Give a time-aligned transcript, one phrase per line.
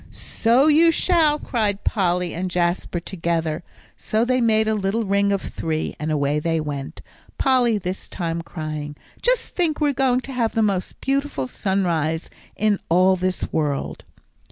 [0.09, 3.61] "So you shall," cried Polly and Jasper together;
[3.95, 7.03] so they made a little ring of three, and away they went,
[7.37, 12.79] Polly this time crying, "Just think, we're going to have the most beautiful sunrise in
[12.89, 14.05] all this world."